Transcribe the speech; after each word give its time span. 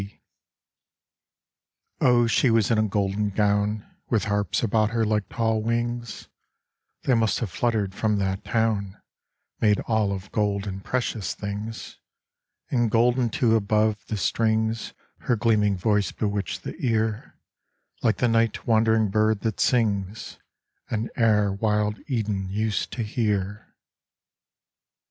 D. 0.01 0.19
Oh 2.01 2.25
she 2.25 2.49
was 2.49 2.71
in 2.71 2.79
a 2.79 2.87
golden 2.87 3.29
gown 3.29 3.85
With 4.09 4.23
harps 4.23 4.63
about 4.63 4.89
her 4.89 5.05
like 5.05 5.29
tall 5.29 5.61
wings: 5.61 6.27
They 7.03 7.13
must 7.13 7.37
have 7.37 7.51
fluttered 7.51 7.93
from 7.93 8.15
that 8.17 8.43
town 8.43 8.99
Made 9.59 9.79
all 9.81 10.11
of 10.11 10.31
gold 10.31 10.65
and 10.65 10.83
precious 10.83 11.35
things: 11.35 11.99
And 12.71 12.89
golden 12.89 13.29
too 13.29 13.55
above 13.55 14.03
the 14.07 14.17
strings 14.17 14.95
Her 15.19 15.35
gleaming 15.35 15.77
voice 15.77 16.11
bewitched 16.11 16.63
the 16.63 16.75
ear 16.79 17.37
Like 18.01 18.17
the 18.17 18.27
night 18.27 18.65
wandering 18.65 19.09
bird 19.11 19.41
that 19.41 19.59
sings 19.59 20.39
An 20.89 21.11
air 21.15 21.51
wild 21.53 21.99
Eden 22.07 22.49
used 22.49 22.91
to 22.93 23.03
hear 23.03 23.75